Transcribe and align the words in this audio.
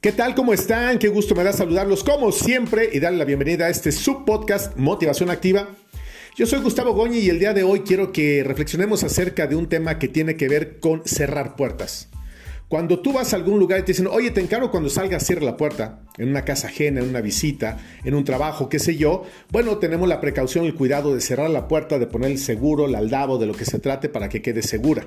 ¿Qué 0.00 0.12
tal? 0.12 0.36
¿Cómo 0.36 0.52
están? 0.52 1.00
Qué 1.00 1.08
gusto 1.08 1.34
me 1.34 1.42
da 1.42 1.52
saludarlos 1.52 2.04
como 2.04 2.30
siempre 2.30 2.88
y 2.92 3.00
darle 3.00 3.18
la 3.18 3.24
bienvenida 3.24 3.66
a 3.66 3.68
este 3.68 3.90
subpodcast 3.90 4.76
Motivación 4.76 5.28
Activa. 5.28 5.70
Yo 6.36 6.46
soy 6.46 6.60
Gustavo 6.60 6.92
Goñi 6.92 7.18
y 7.18 7.30
el 7.30 7.40
día 7.40 7.52
de 7.52 7.64
hoy 7.64 7.80
quiero 7.80 8.12
que 8.12 8.44
reflexionemos 8.44 9.02
acerca 9.02 9.48
de 9.48 9.56
un 9.56 9.68
tema 9.68 9.98
que 9.98 10.06
tiene 10.06 10.36
que 10.36 10.46
ver 10.46 10.78
con 10.78 11.02
cerrar 11.04 11.56
puertas. 11.56 12.10
Cuando 12.68 13.00
tú 13.00 13.12
vas 13.12 13.32
a 13.32 13.36
algún 13.36 13.58
lugar 13.58 13.80
y 13.80 13.82
te 13.82 13.90
dicen, 13.90 14.06
oye, 14.06 14.30
te 14.30 14.40
encargo 14.40 14.70
cuando 14.70 14.88
salgas, 14.88 15.26
cierra 15.26 15.44
la 15.44 15.56
puerta, 15.56 16.04
en 16.16 16.28
una 16.28 16.44
casa 16.44 16.68
ajena, 16.68 17.00
en 17.00 17.08
una 17.08 17.20
visita, 17.20 17.78
en 18.04 18.14
un 18.14 18.22
trabajo, 18.22 18.68
qué 18.68 18.78
sé 18.78 18.96
yo, 18.96 19.24
bueno, 19.50 19.78
tenemos 19.78 20.08
la 20.08 20.20
precaución 20.20 20.64
el 20.64 20.76
cuidado 20.76 21.12
de 21.12 21.20
cerrar 21.20 21.50
la 21.50 21.66
puerta, 21.66 21.98
de 21.98 22.06
poner 22.06 22.30
el 22.30 22.38
seguro, 22.38 22.86
el 22.86 22.94
aldabo, 22.94 23.36
de 23.38 23.46
lo 23.46 23.54
que 23.54 23.64
se 23.64 23.80
trate 23.80 24.08
para 24.08 24.28
que 24.28 24.42
quede 24.42 24.62
segura. 24.62 25.06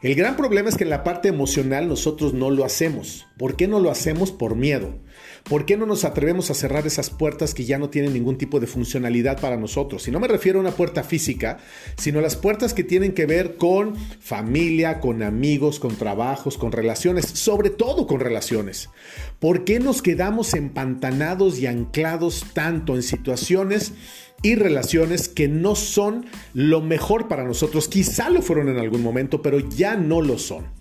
El 0.00 0.14
gran 0.14 0.36
problema 0.36 0.68
es 0.68 0.76
que 0.76 0.84
en 0.84 0.90
la 0.90 1.02
parte 1.02 1.28
emocional 1.28 1.88
nosotros 1.88 2.32
no 2.32 2.50
lo 2.50 2.64
hacemos. 2.64 3.26
¿Por 3.36 3.56
qué 3.56 3.66
no 3.66 3.80
lo 3.80 3.90
hacemos? 3.90 4.30
Por 4.30 4.54
miedo. 4.54 5.00
¿Por 5.48 5.64
qué 5.64 5.78
no 5.78 5.86
nos 5.86 6.04
atrevemos 6.04 6.50
a 6.50 6.54
cerrar 6.54 6.86
esas 6.86 7.08
puertas 7.08 7.54
que 7.54 7.64
ya 7.64 7.78
no 7.78 7.88
tienen 7.88 8.12
ningún 8.12 8.36
tipo 8.36 8.60
de 8.60 8.66
funcionalidad 8.66 9.40
para 9.40 9.56
nosotros? 9.56 10.06
Y 10.06 10.10
no 10.10 10.20
me 10.20 10.28
refiero 10.28 10.58
a 10.58 10.60
una 10.60 10.72
puerta 10.72 11.02
física, 11.02 11.56
sino 11.96 12.18
a 12.18 12.22
las 12.22 12.36
puertas 12.36 12.74
que 12.74 12.84
tienen 12.84 13.14
que 13.14 13.24
ver 13.24 13.56
con 13.56 13.96
familia, 13.96 15.00
con 15.00 15.22
amigos, 15.22 15.80
con 15.80 15.96
trabajos, 15.96 16.58
con 16.58 16.70
relaciones, 16.70 17.24
sobre 17.24 17.70
todo 17.70 18.06
con 18.06 18.20
relaciones. 18.20 18.90
¿Por 19.38 19.64
qué 19.64 19.80
nos 19.80 20.02
quedamos 20.02 20.52
empantanados 20.52 21.58
y 21.58 21.66
anclados 21.66 22.44
tanto 22.52 22.94
en 22.94 23.02
situaciones 23.02 23.94
y 24.42 24.54
relaciones 24.54 25.28
que 25.28 25.48
no 25.48 25.74
son 25.74 26.26
lo 26.54 26.80
mejor 26.80 27.26
para 27.26 27.44
nosotros. 27.44 27.88
Quizá 27.88 28.30
lo 28.30 28.42
fueron 28.42 28.68
en 28.68 28.78
algún 28.78 29.02
momento, 29.02 29.42
pero 29.42 29.58
ya 29.58 29.96
no 29.96 30.22
lo 30.22 30.38
son. 30.38 30.77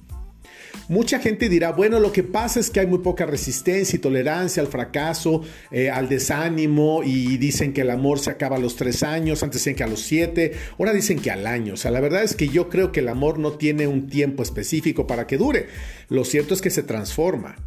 Mucha 0.89 1.19
gente 1.19 1.49
dirá, 1.49 1.73
bueno, 1.73 1.99
lo 1.99 2.13
que 2.13 2.23
pasa 2.23 2.61
es 2.61 2.69
que 2.69 2.79
hay 2.79 2.87
muy 2.87 2.99
poca 2.99 3.25
resistencia 3.25 3.97
y 3.97 3.99
tolerancia 3.99 4.61
al 4.61 4.67
fracaso, 4.67 5.41
eh, 5.69 5.89
al 5.89 6.07
desánimo 6.07 7.01
y 7.03 7.37
dicen 7.37 7.73
que 7.73 7.81
el 7.81 7.89
amor 7.89 8.19
se 8.19 8.29
acaba 8.29 8.55
a 8.55 8.59
los 8.59 8.77
tres 8.77 9.03
años, 9.03 9.43
antes 9.43 9.59
decían 9.59 9.75
que 9.75 9.83
a 9.83 9.87
los 9.87 10.01
siete, 10.01 10.53
ahora 10.79 10.93
dicen 10.93 11.19
que 11.19 11.29
al 11.29 11.45
año. 11.45 11.73
O 11.73 11.77
sea, 11.77 11.91
la 11.91 11.99
verdad 11.99 12.23
es 12.23 12.35
que 12.35 12.47
yo 12.47 12.69
creo 12.69 12.93
que 12.93 13.01
el 13.01 13.09
amor 13.09 13.37
no 13.37 13.53
tiene 13.53 13.87
un 13.87 14.07
tiempo 14.07 14.43
específico 14.43 15.07
para 15.07 15.27
que 15.27 15.37
dure. 15.37 15.67
Lo 16.07 16.23
cierto 16.23 16.53
es 16.53 16.61
que 16.61 16.69
se 16.69 16.83
transforma. 16.83 17.57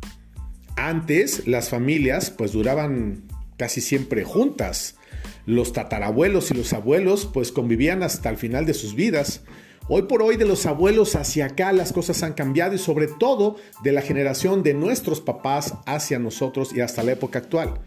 Antes 0.76 1.46
las 1.46 1.68
familias 1.68 2.30
pues 2.30 2.52
duraban 2.52 3.24
casi 3.58 3.82
siempre 3.82 4.24
juntas 4.24 4.96
los 5.44 5.72
tatarabuelos 5.72 6.50
y 6.50 6.54
los 6.54 6.72
abuelos 6.72 7.28
pues 7.32 7.52
convivían 7.52 8.02
hasta 8.02 8.30
el 8.30 8.36
final 8.36 8.66
de 8.66 8.74
sus 8.74 8.94
vidas. 8.94 9.42
Hoy 9.92 10.02
por 10.02 10.22
hoy 10.22 10.36
de 10.36 10.44
los 10.44 10.66
abuelos 10.66 11.16
hacia 11.16 11.46
acá 11.46 11.72
las 11.72 11.92
cosas 11.92 12.22
han 12.22 12.34
cambiado 12.34 12.76
y 12.76 12.78
sobre 12.78 13.08
todo 13.08 13.56
de 13.82 13.90
la 13.90 14.02
generación 14.02 14.62
de 14.62 14.72
nuestros 14.72 15.20
papás 15.20 15.74
hacia 15.84 16.20
nosotros 16.20 16.72
y 16.72 16.80
hasta 16.80 17.02
la 17.02 17.10
época 17.10 17.40
actual. 17.40 17.80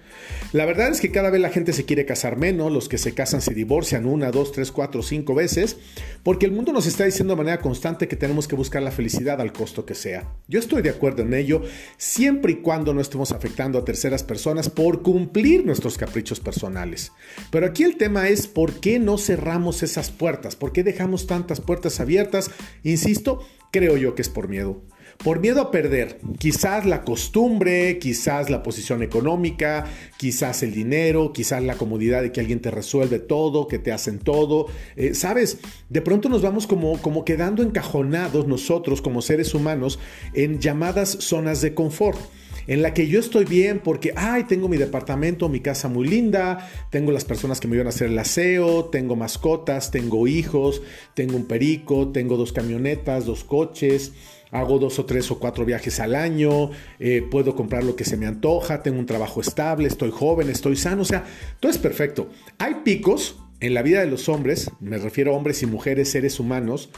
La 0.52 0.66
verdad 0.66 0.90
es 0.90 1.00
que 1.00 1.12
cada 1.12 1.30
vez 1.30 1.40
la 1.40 1.50
gente 1.50 1.72
se 1.72 1.86
quiere 1.86 2.06
casar 2.06 2.36
menos, 2.36 2.74
los 2.74 2.90
que 2.90 2.98
se 2.98 3.14
casan 3.14 3.40
se 3.40 3.54
divorcian 3.54 4.06
una, 4.06 4.32
dos, 4.32 4.52
tres, 4.52 4.74
cuatro, 4.74 5.02
cinco 5.02 5.34
veces, 5.34 5.78
porque 6.24 6.46
el 6.46 6.52
mundo 6.52 6.74
nos 6.74 6.88
está 6.88 7.06
diciendo 7.06 7.36
de 7.36 7.38
manera 7.38 7.62
constante 7.62 8.10
que 8.10 8.18
tenemos 8.18 8.50
que 8.50 8.58
buscar 8.58 8.84
la 8.84 8.92
felicidad 8.92 9.40
al 9.40 9.54
costo 9.54 9.86
que 9.86 9.96
sea. 9.96 10.30
Yo 10.50 10.60
estoy 10.60 10.82
de 10.82 10.90
acuerdo 10.90 11.22
en 11.22 11.34
ello, 11.34 11.62
siempre 11.96 12.52
y 12.52 12.56
cuando 12.58 12.94
no 12.94 13.00
estemos 13.00 13.32
afectando 13.32 13.80
a 13.80 13.86
terceras 13.86 14.24
personas 14.24 14.70
por 14.70 15.04
cumplir 15.04 15.66
nuestros 15.66 15.98
caprichos 15.98 16.42
personales. 16.42 17.14
Pero 17.50 17.66
aquí 17.66 17.84
el 17.84 17.96
tema 17.96 18.28
es 18.28 18.46
por 18.46 18.82
qué 18.82 19.00
no 19.00 19.18
cerramos 19.18 19.84
esas 19.84 20.12
puertas, 20.12 20.58
por 20.58 20.74
qué 20.74 20.84
dejamos 20.84 21.28
tantas 21.28 21.62
puertas 21.62 21.93
abiertas, 22.00 22.52
insisto, 22.84 23.46
creo 23.72 23.98
yo 23.98 24.16
que 24.16 24.22
es 24.22 24.30
por 24.30 24.48
miedo. 24.48 24.82
Por 25.24 25.40
miedo 25.40 25.62
a 25.62 25.72
perder, 25.72 26.20
quizás 26.40 26.86
la 26.86 27.04
costumbre, 27.04 27.98
quizás 28.00 28.50
la 28.50 28.64
posición 28.64 29.04
económica, 29.04 29.86
quizás 30.18 30.64
el 30.64 30.74
dinero, 30.74 31.32
quizás 31.32 31.64
la 31.64 31.76
comodidad 31.76 32.22
de 32.24 32.32
que 32.32 32.42
alguien 32.42 32.60
te 32.60 32.72
resuelve 32.72 33.20
todo, 33.20 33.68
que 33.68 33.80
te 33.80 33.92
hacen 33.92 34.20
todo. 34.20 34.68
Eh, 34.96 35.14
Sabes, 35.14 35.60
de 35.90 36.02
pronto 36.02 36.30
nos 36.30 36.42
vamos 36.42 36.68
como, 36.68 37.02
como 37.02 37.24
quedando 37.24 37.64
encajonados 37.64 38.48
nosotros 38.48 39.02
como 39.02 39.22
seres 39.22 39.54
humanos 39.54 40.00
en 40.34 40.60
llamadas 40.60 41.10
zonas 41.10 41.62
de 41.62 41.74
confort 41.74 42.20
en 42.68 42.82
la 42.82 42.94
que 42.94 43.08
yo 43.08 43.20
estoy 43.20 43.46
bien 43.46 43.80
porque, 43.80 44.14
ay, 44.16 44.46
tengo 44.46 44.68
mi 44.68 44.78
departamento, 44.78 45.50
mi 45.50 45.60
casa 45.60 45.88
muy 45.88 46.08
linda, 46.08 46.70
tengo 46.90 47.12
las 47.12 47.26
personas 47.26 47.60
que 47.60 47.68
me 47.68 47.76
iban 47.76 47.88
a 47.88 47.90
hacer 47.90 48.10
el 48.10 48.20
aseo, 48.20 48.86
tengo 48.86 49.16
mascotas, 49.16 49.92
tengo 49.92 50.28
hijos, 50.28 50.82
tengo 51.14 51.36
un 51.36 51.46
perico, 51.46 52.10
tengo 52.10 52.38
dos 52.38 52.54
camionetas, 52.54 53.26
dos 53.26 53.44
coches, 53.44 54.14
hago 54.52 54.80
dos 54.80 55.00
o 55.00 55.06
tres 55.06 55.30
o 55.32 55.40
cuatro 55.40 55.66
viajes 55.66 56.00
al 56.00 56.16
año, 56.16 56.70
eh, 57.00 57.24
puedo 57.30 57.56
comprar 57.56 57.84
lo 57.84 57.96
que 57.96 58.06
se 58.06 58.18
me 58.18 58.28
antoja, 58.28 58.84
tengo 58.84 59.00
un 59.00 59.06
trabajo 59.06 59.42
estable, 59.42 59.88
estoy 59.88 60.12
joven, 60.12 60.50
estoy 60.50 60.76
sano, 60.76 61.02
o 61.02 61.06
sea, 61.06 61.26
todo 61.60 61.72
es 61.72 61.80
perfecto. 61.80 62.30
Hay 62.60 62.76
picos 62.86 63.38
en 63.60 63.74
la 63.74 63.82
vida 63.82 64.02
de 64.02 64.08
los 64.08 64.30
hombres, 64.30 64.70
me 64.80 64.98
refiero 64.98 65.34
a 65.34 65.38
hombres 65.38 65.64
y 65.64 65.66
mujeres, 65.66 66.12
seres 66.12 66.40
humanos, 66.40 66.90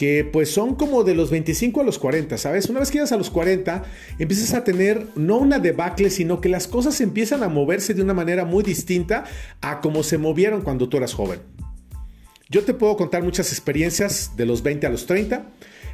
que 0.00 0.24
pues 0.24 0.50
son 0.50 0.76
como 0.76 1.04
de 1.04 1.14
los 1.14 1.30
25 1.30 1.82
a 1.82 1.84
los 1.84 1.98
40, 1.98 2.38
¿sabes? 2.38 2.70
Una 2.70 2.80
vez 2.80 2.90
que 2.90 2.94
llegas 2.94 3.12
a 3.12 3.18
los 3.18 3.28
40, 3.28 3.84
empiezas 4.18 4.54
a 4.54 4.64
tener 4.64 5.06
no 5.14 5.36
una 5.36 5.58
debacle, 5.58 6.08
sino 6.08 6.40
que 6.40 6.48
las 6.48 6.66
cosas 6.68 7.02
empiezan 7.02 7.42
a 7.42 7.50
moverse 7.50 7.92
de 7.92 8.00
una 8.00 8.14
manera 8.14 8.46
muy 8.46 8.64
distinta 8.64 9.24
a 9.60 9.82
como 9.82 10.02
se 10.02 10.16
movieron 10.16 10.62
cuando 10.62 10.88
tú 10.88 10.96
eras 10.96 11.12
joven. 11.12 11.40
Yo 12.48 12.64
te 12.64 12.72
puedo 12.72 12.96
contar 12.96 13.22
muchas 13.22 13.52
experiencias 13.52 14.38
de 14.38 14.46
los 14.46 14.62
20 14.62 14.86
a 14.86 14.90
los 14.90 15.04
30, 15.04 15.50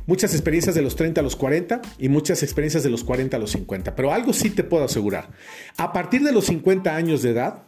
muchas 0.07 0.35
experiencias 0.35 0.77
de 0.77 0.83
los 0.83 0.95
30 0.95 1.21
a 1.21 1.25
los 1.25 1.35
40 1.35 1.83
y 1.99 2.09
muchas 2.09 2.45
experiencias 2.45 2.85
de 2.85 2.91
los 2.91 3.03
40 3.03 3.37
a 3.37 3.41
los 3.41 3.51
50, 3.51 3.97
pero 3.97 4.13
algo 4.13 4.33
sí 4.33 4.51
te 4.51 4.63
puedo 4.63 4.85
asegurar. 4.85 5.31
A 5.79 5.93
partir 5.93 6.23
de 6.23 6.31
los 6.31 6.45
50 6.45 6.95
años 6.95 7.23
de 7.23 7.31
edad, 7.31 7.65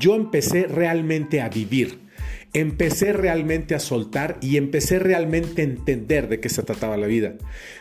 yo 0.00 0.14
empecé 0.14 0.68
realmente 0.68 1.42
a 1.42 1.50
vivir 1.50 2.00
empecé 2.52 3.12
realmente 3.12 3.74
a 3.74 3.78
soltar 3.80 4.38
y 4.40 4.56
empecé 4.56 4.98
realmente 4.98 5.62
a 5.62 5.64
entender 5.64 6.28
de 6.28 6.40
qué 6.40 6.48
se 6.48 6.62
trataba 6.62 6.96
la 6.96 7.06
vida. 7.06 7.34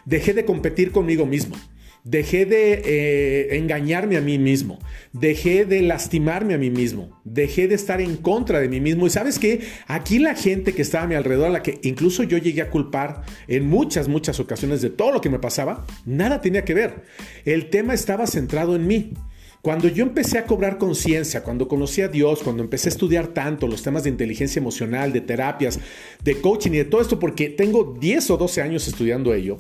Dejé 0.06 0.34
de 0.34 0.46
competir 0.46 0.92
conmigo 0.92 1.26
mismo. 1.26 1.56
Dejé 2.04 2.48
de 2.48 2.82
eh, 2.84 3.58
engañarme 3.58 4.18
a 4.18 4.22
mí 4.22 4.40
mismo, 4.40 4.80
dejé 5.14 5.66
de 5.66 5.84
lastimarme 5.84 6.56
a 6.56 6.58
mí 6.58 6.72
mismo, 6.72 7.22
dejé 7.26 7.68
de 7.68 7.76
estar 7.76 8.02
en 8.02 8.18
contra 8.18 8.60
de 8.60 8.68
mí 8.68 8.80
mismo. 8.80 9.06
Y 9.06 9.12
sabes 9.12 9.38
que 9.38 9.62
aquí 9.86 10.18
la 10.18 10.34
gente 10.34 10.74
que 10.74 10.82
estaba 10.82 11.04
a 11.04 11.08
mi 11.08 11.14
alrededor, 11.14 11.50
a 11.50 11.52
la 11.52 11.62
que 11.62 11.78
incluso 11.84 12.24
yo 12.24 12.40
llegué 12.40 12.64
a 12.64 12.72
culpar 12.72 13.22
en 13.48 13.68
muchas, 13.68 14.08
muchas 14.08 14.40
ocasiones 14.40 14.82
de 14.82 14.90
todo 14.90 15.12
lo 15.12 15.22
que 15.22 15.30
me 15.30 15.38
pasaba, 15.38 15.86
nada 16.04 16.42
tenía 16.42 16.66
que 16.66 16.74
ver. 16.74 17.04
El 17.46 17.70
tema 17.70 17.94
estaba 17.94 18.26
centrado 18.26 18.76
en 18.76 18.88
mí. 18.88 19.14
Cuando 19.62 19.88
yo 19.88 20.04
empecé 20.04 20.40
a 20.40 20.46
cobrar 20.46 20.80
conciencia, 20.80 21.44
cuando 21.44 21.68
conocí 21.68 22.02
a 22.02 22.08
Dios, 22.08 22.42
cuando 22.42 22.64
empecé 22.64 22.90
a 22.90 22.94
estudiar 22.94 23.28
tanto 23.28 23.68
los 23.68 23.84
temas 23.84 24.04
de 24.04 24.10
inteligencia 24.10 24.60
emocional, 24.60 25.14
de 25.14 25.22
terapias, 25.22 25.80
de 26.24 26.42
coaching 26.42 26.72
y 26.72 26.78
de 26.78 26.86
todo 26.86 27.00
esto, 27.00 27.20
porque 27.20 27.50
tengo 27.50 27.96
10 28.00 28.32
o 28.32 28.38
12 28.38 28.62
años 28.64 28.88
estudiando 28.88 29.36
ello, 29.36 29.58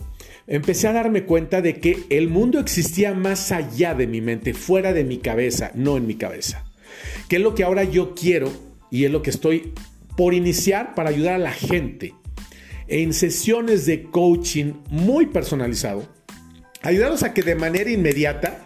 empecé 0.47 0.87
a 0.87 0.93
darme 0.93 1.25
cuenta 1.25 1.61
de 1.61 1.79
que 1.79 1.99
el 2.09 2.29
mundo 2.29 2.59
existía 2.59 3.13
más 3.13 3.51
allá 3.51 3.93
de 3.93 4.07
mi 4.07 4.21
mente, 4.21 4.55
fuera 4.55 4.91
de 4.91 5.03
mi 5.03 5.19
cabeza, 5.19 5.71
no 5.75 5.97
en 5.97 6.07
mi 6.07 6.15
cabeza. 6.15 6.65
Que 7.29 7.35
es 7.35 7.41
lo 7.43 7.53
que 7.53 7.63
ahora 7.63 7.83
yo 7.83 8.15
quiero 8.15 8.51
y 8.89 9.05
es 9.05 9.11
lo 9.11 9.21
que 9.21 9.29
estoy 9.29 9.71
por 10.17 10.33
iniciar 10.33 10.95
para 10.95 11.11
ayudar 11.11 11.35
a 11.35 11.37
la 11.37 11.53
gente 11.53 12.15
en 12.87 13.13
sesiones 13.13 13.85
de 13.85 14.03
coaching 14.03 14.73
muy 14.89 15.27
personalizado, 15.27 16.07
ayudarlos 16.81 17.21
a 17.21 17.35
que 17.35 17.43
de 17.43 17.55
manera 17.55 17.91
inmediata 17.91 18.60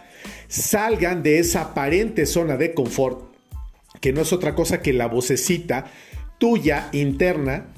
salgan 0.48 1.22
de 1.22 1.38
esa 1.38 1.62
aparente 1.62 2.26
zona 2.26 2.56
de 2.56 2.74
confort, 2.74 3.34
que 4.00 4.12
no 4.12 4.22
es 4.22 4.32
otra 4.32 4.54
cosa 4.54 4.82
que 4.82 4.92
la 4.92 5.06
vocecita 5.06 5.86
tuya 6.38 6.88
interna 6.92 7.72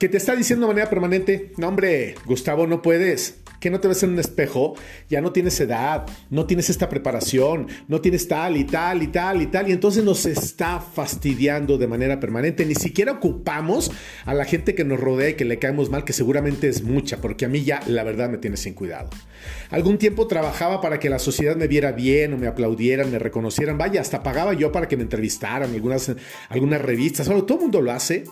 que 0.00 0.08
te 0.08 0.16
está 0.16 0.34
diciendo 0.34 0.66
de 0.66 0.72
manera 0.74 0.90
permanente, 0.90 1.52
no 1.56 1.68
hombre, 1.68 2.14
Gustavo, 2.26 2.66
no 2.66 2.82
puedes 2.82 3.43
que 3.64 3.70
no 3.70 3.80
te 3.80 3.88
ves 3.88 4.02
en 4.02 4.10
un 4.10 4.18
espejo, 4.18 4.74
ya 5.08 5.22
no 5.22 5.32
tienes 5.32 5.58
edad, 5.58 6.04
no 6.28 6.44
tienes 6.44 6.68
esta 6.68 6.90
preparación, 6.90 7.66
no 7.88 8.02
tienes 8.02 8.28
tal 8.28 8.58
y 8.58 8.64
tal 8.64 9.02
y 9.02 9.06
tal 9.06 9.40
y 9.40 9.46
tal, 9.46 9.70
y 9.70 9.72
entonces 9.72 10.04
nos 10.04 10.26
está 10.26 10.80
fastidiando 10.80 11.78
de 11.78 11.86
manera 11.86 12.20
permanente. 12.20 12.66
Ni 12.66 12.74
siquiera 12.74 13.12
ocupamos 13.12 13.90
a 14.26 14.34
la 14.34 14.44
gente 14.44 14.74
que 14.74 14.84
nos 14.84 15.00
rodea 15.00 15.30
y 15.30 15.34
que 15.36 15.46
le 15.46 15.58
caemos 15.58 15.88
mal, 15.88 16.04
que 16.04 16.12
seguramente 16.12 16.68
es 16.68 16.82
mucha, 16.82 17.22
porque 17.22 17.46
a 17.46 17.48
mí 17.48 17.64
ya 17.64 17.80
la 17.86 18.04
verdad 18.04 18.28
me 18.28 18.36
tiene 18.36 18.58
sin 18.58 18.74
cuidado. 18.74 19.08
Algún 19.70 19.96
tiempo 19.96 20.26
trabajaba 20.26 20.82
para 20.82 21.00
que 21.00 21.08
la 21.08 21.18
sociedad 21.18 21.56
me 21.56 21.66
viera 21.66 21.92
bien 21.92 22.34
o 22.34 22.36
me 22.36 22.48
aplaudieran, 22.48 23.10
me 23.10 23.18
reconocieran, 23.18 23.78
vaya, 23.78 24.02
hasta 24.02 24.22
pagaba 24.22 24.52
yo 24.52 24.72
para 24.72 24.88
que 24.88 24.98
me 24.98 25.04
entrevistaran 25.04 25.72
algunas, 25.72 26.12
algunas 26.50 26.82
revistas, 26.82 27.28
todo 27.28 27.54
el 27.54 27.60
mundo 27.60 27.80
lo 27.80 27.92
hace. 27.92 28.24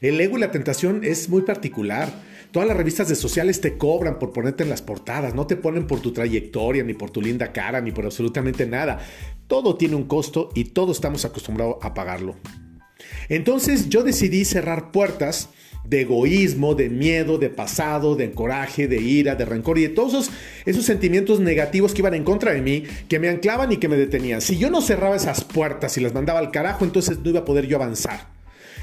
El 0.00 0.18
ego 0.18 0.38
y 0.38 0.40
la 0.40 0.50
tentación 0.50 1.04
es 1.04 1.28
muy 1.28 1.42
particular. 1.42 2.29
Todas 2.52 2.66
las 2.66 2.76
revistas 2.76 3.08
de 3.08 3.14
sociales 3.14 3.60
te 3.60 3.78
cobran 3.78 4.18
por 4.18 4.32
ponerte 4.32 4.64
en 4.64 4.70
las 4.70 4.82
portadas, 4.82 5.34
no 5.34 5.46
te 5.46 5.56
ponen 5.56 5.86
por 5.86 6.00
tu 6.00 6.12
trayectoria, 6.12 6.82
ni 6.82 6.94
por 6.94 7.10
tu 7.10 7.22
linda 7.22 7.52
cara, 7.52 7.80
ni 7.80 7.92
por 7.92 8.04
absolutamente 8.04 8.66
nada. 8.66 8.98
Todo 9.46 9.76
tiene 9.76 9.94
un 9.94 10.04
costo 10.04 10.50
y 10.54 10.64
todos 10.64 10.96
estamos 10.96 11.24
acostumbrados 11.24 11.76
a 11.80 11.94
pagarlo. 11.94 12.34
Entonces 13.28 13.88
yo 13.88 14.02
decidí 14.02 14.44
cerrar 14.44 14.90
puertas 14.90 15.50
de 15.84 16.02
egoísmo, 16.02 16.74
de 16.74 16.90
miedo, 16.90 17.38
de 17.38 17.50
pasado, 17.50 18.16
de 18.16 18.32
coraje, 18.32 18.88
de 18.88 19.00
ira, 19.00 19.36
de 19.36 19.44
rencor 19.44 19.78
y 19.78 19.82
de 19.82 19.88
todos 19.90 20.12
esos, 20.12 20.30
esos, 20.66 20.84
sentimientos 20.84 21.38
negativos 21.38 21.94
que 21.94 22.00
iban 22.00 22.14
en 22.14 22.24
contra 22.24 22.52
de 22.52 22.62
mí, 22.62 22.84
que 23.08 23.20
me 23.20 23.28
anclaban 23.28 23.70
y 23.70 23.76
que 23.76 23.88
me 23.88 23.96
detenían. 23.96 24.40
Si 24.40 24.58
yo 24.58 24.70
no 24.70 24.82
cerraba 24.82 25.16
esas 25.16 25.44
puertas 25.44 25.96
y 25.96 26.00
las 26.00 26.14
mandaba 26.14 26.40
al 26.40 26.50
carajo, 26.50 26.84
entonces 26.84 27.20
no 27.20 27.30
iba 27.30 27.40
a 27.40 27.44
poder 27.44 27.66
yo 27.66 27.76
avanzar. 27.76 28.39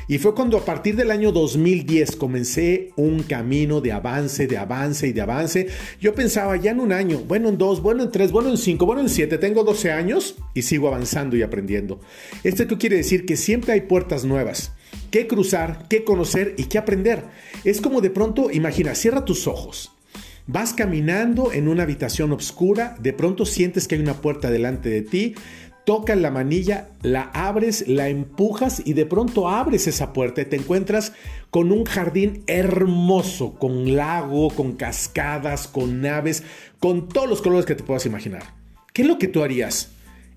Y 0.08 0.20
fue 0.20 0.34
cuando 0.34 0.58
a 0.58 0.64
partir 0.64 0.96
del 0.96 1.12
año 1.12 1.32
2010 1.32 2.16
comencé 2.16 2.92
un 2.96 3.24
camino 3.24 3.82
de 3.82 3.92
avance, 3.92 4.48
de 4.48 4.58
avance 4.58 5.08
y 5.08 5.14
de 5.14 5.22
avance. 5.22 5.68
Yo 6.00 6.16
pensaba 6.16 6.56
ya 6.56 6.72
en 6.72 6.80
un 6.80 6.94
año, 6.94 7.20
bueno 7.20 7.50
en 7.50 7.58
dos, 7.58 7.82
bueno 7.82 8.04
en 8.04 8.12
tres, 8.12 8.32
bueno 8.32 8.50
en 8.50 8.58
cinco, 8.58 8.86
bueno 8.86 9.02
en 9.02 9.10
siete, 9.10 9.38
tengo 9.38 9.64
12 9.64 9.92
años 9.92 10.36
y 10.54 10.62
sigo 10.62 10.88
avanzando 10.88 11.36
y 11.36 11.42
aprendiendo. 11.42 12.00
¿Esto 12.44 12.68
qué 12.68 12.78
quiere 12.78 12.98
decir? 12.98 13.26
Que 13.26 13.36
siempre 13.36 13.74
hay 13.74 13.82
puertas 13.82 14.24
nuevas 14.24 14.72
que 15.12 15.28
cruzar, 15.28 15.88
que 15.88 16.04
conocer 16.04 16.56
y 16.58 16.66
que 16.66 16.78
aprender. 16.78 17.24
Es 17.64 17.82
como 17.82 18.02
de 18.02 18.10
pronto, 18.10 18.52
imagina, 18.52 18.96
cierra 18.96 19.26
tus 19.26 19.48
ojos. 19.48 19.92
Vas 20.50 20.74
caminando 20.74 21.52
en 21.52 21.68
una 21.68 21.84
habitación 21.84 22.32
oscura, 22.32 22.96
de 23.02 23.12
pronto 23.12 23.46
sientes 23.46 23.88
que 23.88 23.96
hay 23.96 24.02
una 24.02 24.22
puerta 24.22 24.50
delante 24.50 24.90
de 24.90 25.02
ti, 25.02 25.36
tocas 25.88 26.18
la 26.18 26.32
manilla, 26.32 26.90
la 27.02 27.32
abres, 27.34 27.88
la 27.88 28.10
empujas 28.10 28.82
y 28.84 28.92
de 28.92 29.06
pronto 29.06 29.48
abres 29.48 29.88
esa 29.88 30.12
puerta 30.12 30.42
y 30.42 30.46
te 30.46 30.58
encuentras 30.58 31.14
con 31.50 31.72
un 31.72 31.86
jardín 31.86 32.44
hermoso, 32.46 33.54
con 33.54 33.96
lago, 33.96 34.50
con 34.50 34.74
cascadas, 34.74 35.70
con 35.70 36.02
naves, 36.02 36.44
con 36.80 37.08
todos 37.08 37.30
los 37.30 37.42
colores 37.42 37.66
que 37.66 37.74
te 37.74 37.86
puedas 37.86 38.06
imaginar. 38.06 38.44
¿Qué 38.92 39.04
es 39.04 39.08
lo 39.08 39.18
que 39.18 39.30
tú 39.30 39.44
harías? 39.44 39.92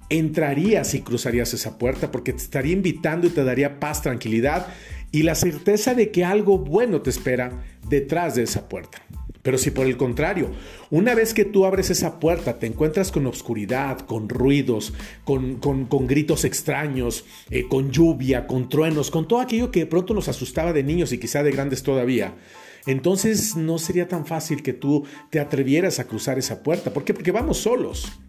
Entrarías 0.08 0.94
y 0.94 1.00
cruzarías 1.00 1.52
esa 1.52 1.78
puerta 1.78 2.12
porque 2.12 2.32
te 2.32 2.42
estaría 2.42 2.74
invitando 2.74 3.26
y 3.26 3.30
te 3.30 3.42
daría 3.42 3.80
paz, 3.80 4.02
tranquilidad 4.02 4.68
y 5.10 5.24
la 5.24 5.34
certeza 5.34 5.94
de 5.94 6.12
que 6.12 6.24
algo 6.24 6.58
bueno 6.58 7.02
te 7.02 7.10
espera 7.10 7.64
detrás 7.88 8.36
de 8.36 8.44
esa 8.44 8.68
puerta. 8.68 9.02
Pero 9.42 9.56
si 9.56 9.70
por 9.70 9.86
el 9.86 9.96
contrario, 9.96 10.50
una 10.90 11.14
vez 11.14 11.32
que 11.32 11.44
tú 11.44 11.64
abres 11.64 11.90
esa 11.90 12.20
puerta, 12.20 12.58
te 12.58 12.66
encuentras 12.66 13.10
con 13.10 13.26
obscuridad, 13.26 14.00
con 14.00 14.28
ruidos, 14.28 14.92
con, 15.24 15.58
gritos 16.06 16.44
extraños, 16.44 17.24
eh, 17.50 17.66
con 17.68 17.90
lluvia, 17.90 18.46
con 18.46 18.68
truenos, 18.68 19.10
con 19.10 19.26
todo 19.26 19.40
aquello 19.40 19.70
que 19.70 19.80
de 19.80 19.86
pronto 19.86 20.12
nos 20.12 20.28
asustaba 20.28 20.72
de 20.72 20.82
niños 20.82 21.12
y 21.12 21.18
quizá 21.18 21.42
de 21.42 21.52
grandes 21.52 21.82
todavía, 21.82 22.34
entonces 22.86 23.56
no 23.56 23.78
sería 23.78 24.08
tan 24.08 24.26
fácil 24.26 24.62
que 24.62 24.72
tú 24.72 25.04
te 25.30 25.40
atrevieras 25.40 25.98
a 25.98 26.04
cruzar 26.04 26.38
esa 26.38 26.62
puerta. 26.62 26.92
¿Por 26.92 27.04
qué? 27.04 27.14
Porque 27.14 27.32
vamos 27.32 27.58
solos. 27.58 28.20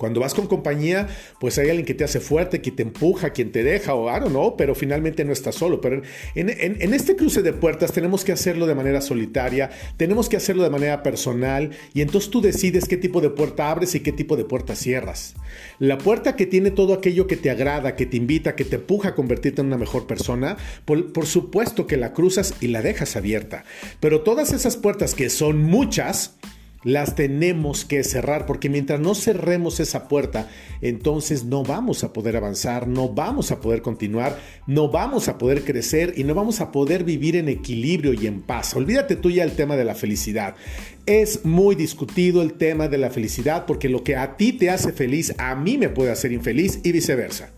Cuando 0.00 0.20
vas 0.20 0.32
con 0.32 0.46
compañía, 0.46 1.08
pues 1.38 1.58
hay 1.58 1.68
alguien 1.68 1.84
que 1.84 1.92
te 1.92 2.04
hace 2.04 2.20
fuerte, 2.20 2.62
que 2.62 2.70
te 2.70 2.82
empuja, 2.82 3.34
quien 3.34 3.52
te 3.52 3.62
deja, 3.62 3.92
o 3.92 4.08
I 4.08 4.18
don't 4.18 4.30
know, 4.30 4.56
pero 4.56 4.74
finalmente 4.74 5.26
no 5.26 5.32
estás 5.34 5.56
solo. 5.56 5.82
Pero 5.82 6.00
en, 6.34 6.94
este 6.94 7.16
cruce 7.16 7.42
de 7.42 7.52
puertas 7.52 7.92
tenemos 7.92 8.24
que 8.24 8.32
hacerlo 8.32 8.66
de 8.66 8.74
manera 8.74 9.02
solitaria, 9.02 9.68
tenemos 9.98 10.30
que 10.30 10.38
hacerlo 10.38 10.62
de 10.62 10.70
manera 10.70 11.02
personal, 11.02 11.72
y 11.92 12.00
entonces 12.00 12.30
tú 12.30 12.40
decides 12.40 12.88
qué 12.88 12.96
tipo 12.96 13.20
de 13.20 13.28
puerta 13.28 13.70
abres 13.70 13.94
y 13.94 14.00
qué 14.00 14.10
tipo 14.10 14.38
de 14.38 14.46
puerta 14.46 14.74
cierras. 14.74 15.34
La 15.78 15.98
puerta 15.98 16.34
que 16.34 16.46
tiene 16.46 16.70
todo 16.70 16.94
aquello 16.94 17.26
que 17.26 17.36
te 17.36 17.50
agrada, 17.50 17.94
que 17.94 18.06
te 18.06 18.16
invita, 18.16 18.56
que 18.56 18.64
te 18.64 18.76
empuja 18.76 19.10
a 19.10 19.14
convertirte 19.14 19.60
en 19.60 19.66
una 19.66 19.76
mejor 19.76 20.06
persona, 20.06 20.56
por 20.86 21.26
supuesto 21.26 21.86
que 21.86 21.98
la 21.98 22.14
cruzas 22.14 22.54
y 22.62 22.68
la 22.68 22.80
dejas 22.80 23.16
abierta. 23.16 23.64
Pero 24.00 24.22
todas 24.22 24.54
esas 24.54 24.78
puertas, 24.78 25.14
que 25.14 25.28
son 25.28 25.58
muchas, 25.58 26.38
las 26.82 27.14
tenemos 27.14 27.84
que 27.84 28.02
cerrar 28.04 28.46
porque 28.46 28.68
mientras 28.68 29.00
no 29.00 29.14
cerremos 29.14 29.80
esa 29.80 30.08
puerta, 30.08 30.48
entonces 30.80 31.44
no 31.44 31.62
vamos 31.62 32.04
a 32.04 32.12
poder 32.12 32.36
avanzar, 32.36 32.88
no 32.88 33.08
vamos 33.08 33.50
a 33.50 33.60
poder 33.60 33.82
continuar, 33.82 34.38
no 34.66 34.90
vamos 34.90 35.28
a 35.28 35.38
poder 35.38 35.64
crecer 35.64 36.14
y 36.16 36.24
no 36.24 36.34
vamos 36.34 36.60
a 36.60 36.72
poder 36.72 37.04
vivir 37.04 37.36
en 37.36 37.48
equilibrio 37.48 38.14
y 38.14 38.26
en 38.26 38.40
paz. 38.40 38.74
Olvídate 38.74 39.16
tú 39.16 39.30
ya 39.30 39.44
el 39.44 39.52
tema 39.52 39.76
de 39.76 39.84
la 39.84 39.94
felicidad. 39.94 40.54
Es 41.06 41.44
muy 41.44 41.74
discutido 41.74 42.42
el 42.42 42.54
tema 42.54 42.88
de 42.88 42.98
la 42.98 43.10
felicidad 43.10 43.66
porque 43.66 43.88
lo 43.88 44.04
que 44.04 44.16
a 44.16 44.36
ti 44.36 44.52
te 44.52 44.70
hace 44.70 44.92
feliz, 44.92 45.34
a 45.38 45.54
mí 45.54 45.78
me 45.78 45.88
puede 45.88 46.12
hacer 46.12 46.32
infeliz 46.32 46.80
y 46.82 46.92
viceversa. 46.92 47.50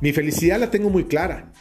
Mi 0.00 0.12
felicidad 0.12 0.58
la 0.58 0.70
tengo 0.70 0.90
muy 0.90 1.04
clara 1.04 1.52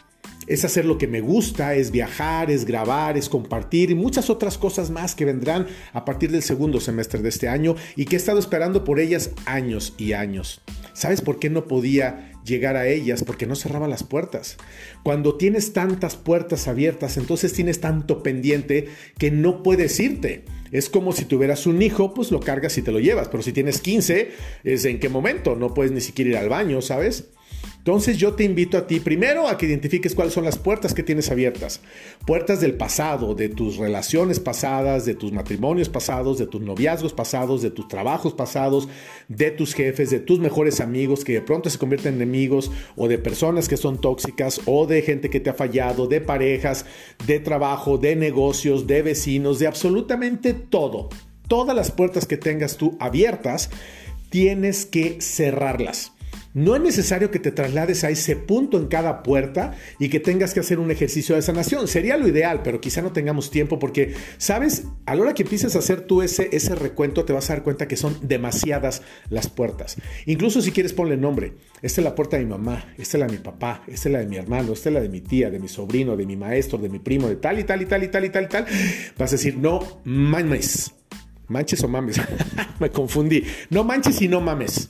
es 0.47 0.65
hacer 0.65 0.85
lo 0.85 0.97
que 0.97 1.07
me 1.07 1.21
gusta, 1.21 1.75
es 1.75 1.91
viajar, 1.91 2.51
es 2.51 2.65
grabar, 2.65 3.17
es 3.17 3.29
compartir 3.29 3.91
y 3.91 3.95
muchas 3.95 4.29
otras 4.29 4.57
cosas 4.57 4.89
más 4.89 5.15
que 5.15 5.25
vendrán 5.25 5.67
a 5.93 6.05
partir 6.05 6.31
del 6.31 6.43
segundo 6.43 6.79
semestre 6.79 7.21
de 7.21 7.29
este 7.29 7.47
año 7.47 7.75
y 7.95 8.05
que 8.05 8.15
he 8.15 8.19
estado 8.19 8.39
esperando 8.39 8.83
por 8.83 8.99
ellas 8.99 9.31
años 9.45 9.93
y 9.97 10.13
años. 10.13 10.61
¿Sabes 10.93 11.21
por 11.21 11.39
qué 11.39 11.49
no 11.49 11.67
podía 11.67 12.31
llegar 12.45 12.75
a 12.75 12.87
ellas? 12.87 13.23
Porque 13.23 13.47
no 13.47 13.55
cerraba 13.55 13.87
las 13.87 14.03
puertas. 14.03 14.57
Cuando 15.01 15.37
tienes 15.37 15.73
tantas 15.73 16.15
puertas 16.15 16.67
abiertas, 16.67 17.17
entonces 17.17 17.53
tienes 17.53 17.81
tanto 17.81 18.21
pendiente 18.21 18.89
que 19.17 19.31
no 19.31 19.63
puedes 19.63 19.99
irte. 19.99 20.45
Es 20.71 20.89
como 20.89 21.11
si 21.11 21.25
tuvieras 21.25 21.65
un 21.65 21.81
hijo, 21.81 22.13
pues 22.13 22.31
lo 22.31 22.39
cargas 22.39 22.77
y 22.77 22.83
te 22.83 22.91
lo 22.91 22.99
llevas, 22.99 23.27
pero 23.29 23.43
si 23.43 23.53
tienes 23.53 23.79
15, 23.79 24.31
es 24.63 24.85
en 24.85 24.99
qué 24.99 25.09
momento, 25.09 25.55
no 25.55 25.73
puedes 25.73 25.91
ni 25.91 26.01
siquiera 26.01 26.31
ir 26.31 26.37
al 26.37 26.49
baño, 26.49 26.81
¿sabes? 26.81 27.29
Entonces 27.83 28.17
yo 28.17 28.33
te 28.33 28.45
invito 28.45 28.77
a 28.77 28.87
ti 28.87 29.01
primero 29.01 29.45
a 29.45 29.57
que 29.57 29.65
identifiques 29.65 30.15
cuáles 30.15 30.33
son 30.33 30.45
las 30.45 30.57
puertas 30.57 30.93
que 30.93 31.03
tienes 31.03 31.29
abiertas. 31.29 31.81
Puertas 32.25 32.61
del 32.61 32.75
pasado, 32.75 33.35
de 33.35 33.49
tus 33.49 33.75
relaciones 33.75 34.39
pasadas, 34.39 35.03
de 35.03 35.15
tus 35.15 35.33
matrimonios 35.33 35.89
pasados, 35.89 36.37
de 36.37 36.47
tus 36.47 36.61
noviazgos 36.61 37.11
pasados, 37.11 37.61
de 37.61 37.71
tus 37.71 37.89
trabajos 37.89 38.31
pasados, 38.35 38.87
de 39.27 39.51
tus 39.51 39.73
jefes, 39.73 40.11
de 40.11 40.21
tus 40.21 40.39
mejores 40.39 40.79
amigos 40.79 41.25
que 41.25 41.33
de 41.33 41.41
pronto 41.41 41.69
se 41.69 41.77
convierten 41.77 42.13
en 42.13 42.21
enemigos 42.21 42.71
o 42.95 43.09
de 43.09 43.17
personas 43.17 43.67
que 43.67 43.75
son 43.75 43.99
tóxicas 43.99 44.61
o 44.65 44.87
de 44.87 45.01
gente 45.01 45.29
que 45.29 45.41
te 45.41 45.49
ha 45.49 45.53
fallado, 45.53 46.07
de 46.07 46.21
parejas, 46.21 46.85
de 47.27 47.41
trabajo, 47.41 47.97
de 47.97 48.15
negocios, 48.15 48.87
de 48.87 49.01
vecinos, 49.01 49.59
de 49.59 49.67
absolutamente 49.67 50.53
todo. 50.53 51.09
Todas 51.49 51.75
las 51.75 51.91
puertas 51.91 52.27
que 52.27 52.37
tengas 52.37 52.77
tú 52.77 52.95
abiertas, 53.01 53.69
tienes 54.29 54.85
que 54.85 55.19
cerrarlas. 55.19 56.13
No 56.53 56.75
es 56.75 56.81
necesario 56.81 57.31
que 57.31 57.39
te 57.39 57.51
traslades 57.51 58.03
a 58.03 58.11
ese 58.11 58.35
punto 58.35 58.77
en 58.77 58.85
cada 58.85 59.23
puerta 59.23 59.73
y 59.97 60.09
que 60.09 60.19
tengas 60.19 60.53
que 60.53 60.59
hacer 60.59 60.79
un 60.79 60.91
ejercicio 60.91 61.35
de 61.35 61.41
sanación. 61.41 61.87
Sería 61.87 62.15
lo 62.15 62.27
ideal, 62.27 62.61
pero 62.63 62.79
quizá 62.79 63.01
no 63.01 63.11
tengamos 63.11 63.49
tiempo 63.49 63.79
porque, 63.79 64.13
¿sabes? 64.37 64.85
A 65.07 65.15
la 65.15 65.23
hora 65.23 65.33
que 65.33 65.43
empieces 65.43 65.75
a 65.75 65.79
hacer 65.79 66.01
tú 66.01 66.21
ese, 66.21 66.49
ese 66.51 66.75
recuento, 66.75 67.25
te 67.25 67.33
vas 67.33 67.49
a 67.49 67.53
dar 67.53 67.63
cuenta 67.63 67.87
que 67.87 67.97
son 67.97 68.15
demasiadas 68.21 69.01
las 69.29 69.47
puertas. 69.47 69.97
Incluso 70.27 70.61
si 70.61 70.71
quieres 70.71 70.93
ponle 70.93 71.17
nombre. 71.17 71.53
Esta 71.81 72.01
es 72.01 72.05
la 72.05 72.15
puerta 72.15 72.37
de 72.37 72.43
mi 72.43 72.51
mamá, 72.51 72.93
esta 72.97 73.17
es 73.17 73.19
la 73.19 73.25
de 73.25 73.33
mi 73.33 73.39
papá, 73.39 73.83
esta 73.87 74.07
es 74.07 74.13
la 74.13 74.19
de 74.19 74.27
mi 74.27 74.37
hermano, 74.37 74.73
esta 74.73 74.89
es 74.89 74.93
la 74.93 75.01
de 75.01 75.09
mi 75.09 75.21
tía, 75.21 75.49
de 75.49 75.59
mi 75.59 75.67
sobrino, 75.67 76.15
de 76.15 76.25
mi 76.25 76.37
maestro, 76.37 76.77
de 76.77 76.87
mi 76.87 76.99
primo, 76.99 77.27
de 77.27 77.35
tal 77.35 77.59
y 77.59 77.63
tal 77.63 77.81
y 77.81 77.85
tal 77.85 78.03
y 78.03 78.07
tal 78.07 78.25
y 78.25 78.29
tal 78.29 78.43
y 78.43 78.47
tal. 78.47 78.65
Vas 79.17 79.31
a 79.31 79.35
decir, 79.35 79.57
no 79.57 80.01
mames. 80.05 80.93
Manches 81.47 81.83
o 81.83 81.87
mames. 81.87 82.21
Me 82.79 82.89
confundí. 82.89 83.43
No 83.69 83.83
manches 83.83 84.21
y 84.21 84.27
no 84.27 84.39
mames 84.39 84.89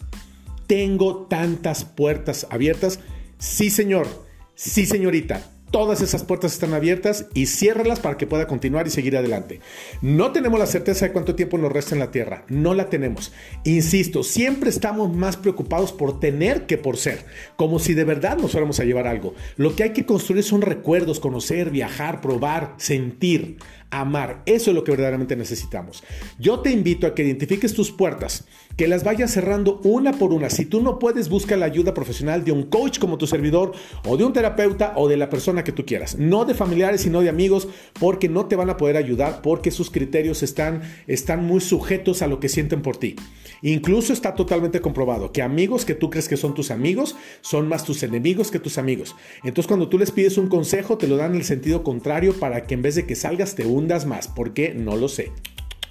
tengo 0.73 1.27
tantas 1.27 1.85
puertas 1.85 2.47
abiertas. 2.49 2.99
Sí, 3.37 3.69
señor. 3.69 4.07
Sí, 4.55 4.87
señorita. 4.87 5.51
Todas 5.69 6.01
esas 6.01 6.23
puertas 6.23 6.53
están 6.53 6.73
abiertas 6.73 7.27
y 7.35 7.45
ciérralas 7.45 7.99
para 7.99 8.17
que 8.17 8.25
pueda 8.25 8.47
continuar 8.47 8.87
y 8.87 8.89
seguir 8.89 9.15
adelante. 9.15 9.59
No 10.01 10.31
tenemos 10.31 10.59
la 10.59 10.65
certeza 10.65 11.05
de 11.05 11.11
cuánto 11.11 11.35
tiempo 11.35 11.59
nos 11.59 11.71
resta 11.71 11.93
en 11.93 11.99
la 11.99 12.09
Tierra. 12.09 12.45
No 12.47 12.73
la 12.73 12.89
tenemos. 12.89 13.33
Insisto, 13.65 14.23
siempre 14.23 14.71
estamos 14.71 15.15
más 15.15 15.37
preocupados 15.37 15.91
por 15.91 16.19
tener 16.19 16.65
que 16.65 16.79
por 16.79 16.97
ser. 16.97 17.25
Como 17.55 17.77
si 17.77 17.93
de 17.93 18.03
verdad 18.03 18.37
nos 18.37 18.51
fuéramos 18.51 18.79
a 18.79 18.83
llevar 18.83 19.05
algo. 19.05 19.35
Lo 19.57 19.75
que 19.75 19.83
hay 19.83 19.93
que 19.93 20.07
construir 20.07 20.43
son 20.43 20.63
recuerdos, 20.63 21.19
conocer, 21.19 21.69
viajar, 21.69 22.19
probar, 22.19 22.73
sentir 22.77 23.57
amar. 23.93 24.41
Eso 24.45 24.71
es 24.71 24.75
lo 24.75 24.83
que 24.83 24.91
verdaderamente 24.91 25.35
necesitamos. 25.35 26.03
Yo 26.39 26.59
te 26.59 26.71
invito 26.71 27.05
a 27.05 27.13
que 27.13 27.23
identifiques 27.23 27.73
tus 27.73 27.91
puertas, 27.91 28.45
que 28.75 28.87
las 28.87 29.03
vayas 29.03 29.31
cerrando 29.31 29.79
una 29.83 30.13
por 30.13 30.33
una. 30.33 30.49
Si 30.49 30.65
tú 30.65 30.81
no 30.81 30.97
puedes, 30.97 31.29
busca 31.29 31.55
la 31.55 31.65
ayuda 31.65 31.93
profesional 31.93 32.43
de 32.43 32.51
un 32.51 32.63
coach 32.63 32.97
como 32.97 33.17
tu 33.19 33.27
servidor 33.27 33.73
o 34.05 34.17
de 34.17 34.23
un 34.23 34.33
terapeuta 34.33 34.93
o 34.95 35.07
de 35.07 35.17
la 35.17 35.29
persona 35.29 35.63
que 35.63 35.71
tú 35.71 35.85
quieras. 35.85 36.17
No 36.17 36.43
de 36.45 36.55
familiares, 36.55 37.01
sino 37.01 37.21
de 37.21 37.29
amigos, 37.29 37.67
porque 37.99 38.29
no 38.29 38.47
te 38.47 38.55
van 38.55 38.71
a 38.71 38.77
poder 38.77 38.97
ayudar 38.97 39.41
porque 39.43 39.69
sus 39.69 39.91
criterios 39.91 40.41
están, 40.41 40.81
están 41.05 41.45
muy 41.45 41.61
sujetos 41.61 42.23
a 42.23 42.27
lo 42.27 42.39
que 42.39 42.49
sienten 42.49 42.81
por 42.81 42.97
ti. 42.97 43.15
Incluso 43.61 44.11
está 44.11 44.33
totalmente 44.33 44.81
comprobado 44.81 45.31
que 45.31 45.41
amigos 45.41 45.85
que 45.85 45.95
tú 45.95 46.09
crees 46.09 46.27
que 46.27 46.35
son 46.35 46.53
tus 46.53 46.71
amigos 46.71 47.15
son 47.41 47.67
más 47.69 47.85
tus 47.85 48.03
enemigos 48.03 48.51
que 48.51 48.59
tus 48.59 48.77
amigos. 48.77 49.15
Entonces 49.43 49.67
cuando 49.67 49.87
tú 49.87 49.97
les 49.97 50.11
pides 50.11 50.37
un 50.37 50.47
consejo, 50.47 50.97
te 50.97 51.07
lo 51.07 51.15
dan 51.15 51.31
en 51.31 51.37
el 51.37 51.45
sentido 51.45 51.83
contrario 51.83 52.33
para 52.33 52.65
que 52.65 52.73
en 52.73 52.81
vez 52.81 52.95
de 52.95 53.05
que 53.05 53.15
salgas 53.15 53.55
te 53.55 53.65
más. 54.05 54.27
¿Por 54.27 54.53
qué? 54.53 54.73
No 54.73 54.95
lo 54.95 55.07
sé. 55.07 55.31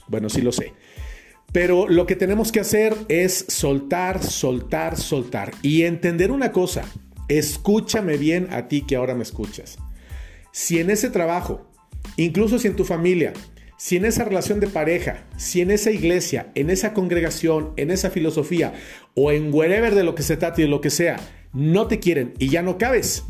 Bueno, 0.09 0.29
sí 0.29 0.41
lo 0.41 0.53
sé. 0.53 0.73
Pero 1.53 1.87
lo 1.89 2.07
que 2.07 2.17
tenemos 2.17 2.51
que 2.51 2.61
hacer 2.61 2.95
es 3.09 3.45
soltar, 3.49 4.23
soltar, 4.23 4.97
soltar 4.97 5.53
y 5.63 5.83
entender 5.83 6.31
una 6.31 6.51
cosa. 6.51 6.83
Escúchame 7.29 8.17
bien 8.17 8.49
a 8.51 8.69
ti 8.69 8.83
que 8.83 8.97
ahora 8.97 9.15
me 9.15 9.23
escuchas. 9.23 9.79
Si 10.51 10.79
en 10.79 10.91
ese 10.91 11.11
trabajo, 11.11 11.71
incluso 12.17 12.59
si 12.59 12.69
en 12.69 12.77
tu 12.77 12.85
familia, 12.85 13.33
si 13.77 13.97
en 13.97 14.05
esa 14.05 14.25
relación 14.25 14.61
de 14.61 14.67
pareja, 14.67 15.25
si 15.37 15.61
en 15.61 15.71
esa 15.71 15.91
iglesia, 15.91 16.51
en 16.55 16.71
esa 16.71 16.95
congregación, 16.95 17.73
en 17.77 17.91
esa 17.91 18.11
filosofía 18.11 18.73
o 19.15 19.31
en 19.33 19.53
wherever 19.53 19.95
de 19.95 20.05
lo 20.05 20.15
que 20.15 20.23
se 20.23 20.37
trate 20.37 20.63
y 20.63 20.65
de 20.65 20.71
lo 20.71 20.81
que 20.81 20.91
sea, 20.91 21.19
no 21.53 21.87
te 21.87 21.99
quieren 21.99 22.33
y 22.39 22.49
ya 22.49 22.63
no 22.63 22.79
cabes, 22.79 23.25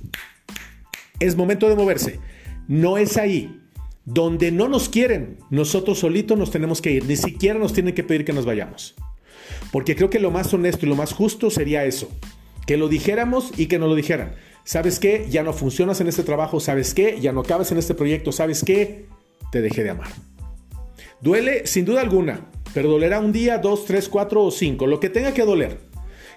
es 1.23 1.37
momento 1.37 1.69
de 1.69 1.76
moverse. 1.76 2.19
No 2.69 2.99
es 2.99 3.16
ahí. 3.16 3.62
Donde 4.04 4.50
no 4.50 4.68
nos 4.68 4.88
quieren, 4.88 5.38
nosotros 5.50 6.00
solitos 6.00 6.37
nos 6.38 6.50
tenemos 6.50 6.82
que 6.82 6.90
ir, 6.90 7.04
ni 7.06 7.16
siquiera 7.16 7.59
nos 7.59 7.73
tienen 7.73 7.94
que 7.94 8.02
pedir 8.02 8.25
que 8.25 8.32
nos 8.32 8.44
vayamos. 8.44 8.94
Porque 9.71 9.94
creo 9.94 10.11
que 10.11 10.21
lo 10.21 10.30
más 10.30 10.52
honesto 10.52 10.87
y 10.87 10.88
lo 10.88 10.97
más 10.97 11.12
justo 11.12 11.50
sería 11.50 11.85
eso, 11.85 12.09
que 12.66 12.76
lo 12.76 12.88
dijéramos 12.88 13.52
y 13.56 13.66
que 13.66 13.78
nos 13.78 13.88
lo 13.88 13.94
dijeran. 13.94 14.35
¿Sabes 14.64 14.99
qué? 14.99 15.26
Ya 15.28 15.42
no 15.42 15.52
funcionas 15.52 16.00
en 16.00 16.09
este 16.09 16.23
trabajo, 16.23 16.61
¿sabes 16.61 16.94
qué? 16.94 17.18
Ya 17.21 17.32
no 17.32 17.42
cabes 17.42 17.73
en 17.73 17.78
este 17.78 17.94
proyecto, 17.94 18.32
¿sabes 18.32 18.64
qué? 18.64 19.06
Te 19.50 19.61
dejé 19.61 19.82
de 19.82 19.90
amar. 19.90 20.09
Duele 21.21 21.66
sin 21.66 21.85
duda 21.85 22.00
alguna, 22.00 22.50
pero 22.75 22.88
dolerá 22.88 23.21
un 23.21 23.32
día, 23.32 23.59
dos, 23.59 23.85
tres, 23.85 24.09
cuatro 24.09 24.44
o 24.44 24.50
cinco, 24.50 24.87
lo 24.87 25.00
que 25.00 25.11
tenga 25.11 25.32
que 25.32 25.44
doler. 25.44 25.92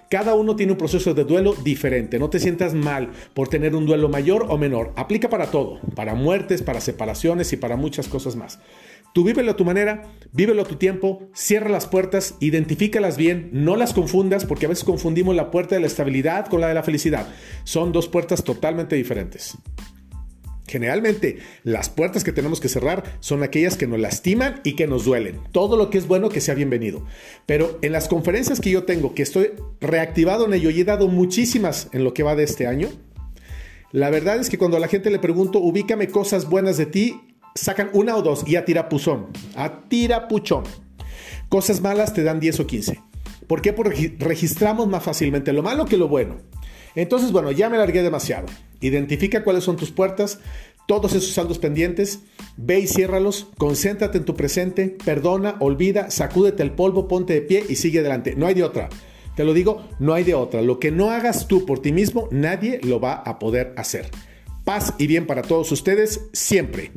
Cada 0.08 0.34
uno 0.34 0.54
tiene 0.54 0.72
un 0.72 0.78
proceso 0.78 1.14
de 1.14 1.24
duelo 1.24 1.54
diferente. 1.64 2.18
No 2.18 2.30
te 2.30 2.38
sientas 2.38 2.74
mal 2.74 3.10
por 3.34 3.48
tener 3.48 3.74
un 3.74 3.86
duelo 3.86 4.08
mayor 4.08 4.46
o 4.48 4.56
menor. 4.56 4.92
Aplica 4.94 5.28
para 5.28 5.50
todo, 5.50 5.80
para 5.96 6.14
muertes, 6.14 6.62
para 6.62 6.80
separaciones 6.80 7.52
y 7.52 7.56
para 7.56 7.76
muchas 7.76 8.06
cosas 8.06 8.36
más. 8.36 8.60
Tú 9.12 9.24
vívelo 9.24 9.52
a 9.52 9.56
tu 9.56 9.64
manera, 9.64 10.02
vívelo 10.32 10.62
a 10.62 10.66
tu 10.66 10.76
tiempo, 10.76 11.28
cierra 11.32 11.70
las 11.70 11.86
puertas, 11.86 12.36
identifícalas 12.38 13.16
bien, 13.16 13.48
no 13.52 13.74
las 13.74 13.94
confundas 13.94 14.44
porque 14.44 14.66
a 14.66 14.68
veces 14.68 14.84
confundimos 14.84 15.34
la 15.34 15.50
puerta 15.50 15.74
de 15.74 15.80
la 15.80 15.86
estabilidad 15.86 16.46
con 16.46 16.60
la 16.60 16.68
de 16.68 16.74
la 16.74 16.82
felicidad. 16.82 17.26
Son 17.64 17.92
dos 17.92 18.08
puertas 18.08 18.44
totalmente 18.44 18.94
diferentes. 18.94 19.56
Generalmente 20.68 21.38
las 21.62 21.88
puertas 21.88 22.24
que 22.24 22.32
tenemos 22.32 22.60
que 22.60 22.68
cerrar 22.68 23.18
son 23.20 23.42
aquellas 23.42 23.76
que 23.76 23.86
nos 23.86 24.00
lastiman 24.00 24.60
y 24.64 24.74
que 24.74 24.86
nos 24.86 25.04
duelen. 25.04 25.40
Todo 25.52 25.76
lo 25.76 25.90
que 25.90 25.98
es 25.98 26.08
bueno 26.08 26.28
que 26.28 26.40
sea 26.40 26.54
bienvenido. 26.54 27.04
Pero 27.46 27.78
en 27.82 27.92
las 27.92 28.08
conferencias 28.08 28.60
que 28.60 28.70
yo 28.70 28.84
tengo, 28.84 29.14
que 29.14 29.22
estoy 29.22 29.52
reactivado 29.80 30.46
en 30.46 30.54
ello 30.54 30.70
y 30.70 30.80
he 30.80 30.84
dado 30.84 31.08
muchísimas 31.08 31.88
en 31.92 32.04
lo 32.04 32.14
que 32.14 32.22
va 32.22 32.34
de 32.34 32.44
este 32.44 32.66
año, 32.66 32.88
la 33.92 34.10
verdad 34.10 34.38
es 34.40 34.50
que 34.50 34.58
cuando 34.58 34.76
a 34.76 34.80
la 34.80 34.88
gente 34.88 35.10
le 35.10 35.18
pregunto, 35.18 35.60
ubícame 35.60 36.08
cosas 36.08 36.48
buenas 36.48 36.76
de 36.76 36.86
ti, 36.86 37.20
sacan 37.54 37.90
una 37.92 38.16
o 38.16 38.22
dos 38.22 38.44
y 38.46 38.56
a 38.56 38.64
tirapuzón, 38.64 39.28
a 39.54 39.88
tirapuchón. 39.88 40.64
Cosas 41.48 41.80
malas 41.80 42.12
te 42.12 42.24
dan 42.24 42.40
10 42.40 42.60
o 42.60 42.66
15. 42.66 43.00
¿Por 43.46 43.62
qué? 43.62 43.72
Porque 43.72 44.16
registramos 44.18 44.88
más 44.88 45.04
fácilmente 45.04 45.52
lo 45.52 45.62
malo 45.62 45.84
que 45.84 45.96
lo 45.96 46.08
bueno. 46.08 46.38
Entonces, 46.96 47.30
bueno, 47.30 47.52
ya 47.52 47.70
me 47.70 47.78
largué 47.78 48.02
demasiado. 48.02 48.46
Identifica 48.80 49.44
cuáles 49.44 49.64
son 49.64 49.76
tus 49.76 49.92
puertas, 49.92 50.40
todos 50.86 51.12
esos 51.12 51.32
saldos 51.32 51.58
pendientes, 51.58 52.20
ve 52.56 52.80
y 52.80 52.86
ciérralos, 52.86 53.48
concéntrate 53.58 54.18
en 54.18 54.24
tu 54.24 54.34
presente, 54.34 54.96
perdona, 55.04 55.56
olvida, 55.60 56.10
sacúdete 56.10 56.62
el 56.62 56.72
polvo, 56.72 57.06
ponte 57.06 57.34
de 57.34 57.42
pie 57.42 57.64
y 57.68 57.76
sigue 57.76 58.00
adelante. 58.00 58.34
No 58.36 58.46
hay 58.46 58.54
de 58.54 58.64
otra. 58.64 58.88
Te 59.36 59.44
lo 59.44 59.52
digo, 59.52 59.86
no 59.98 60.14
hay 60.14 60.24
de 60.24 60.34
otra. 60.34 60.62
Lo 60.62 60.80
que 60.80 60.90
no 60.90 61.10
hagas 61.10 61.46
tú 61.46 61.66
por 61.66 61.80
ti 61.80 61.92
mismo, 61.92 62.28
nadie 62.30 62.80
lo 62.82 62.98
va 63.00 63.14
a 63.14 63.38
poder 63.38 63.74
hacer. 63.76 64.10
Paz 64.64 64.94
y 64.98 65.06
bien 65.06 65.26
para 65.26 65.42
todos 65.42 65.70
ustedes 65.72 66.28
siempre. 66.32 66.92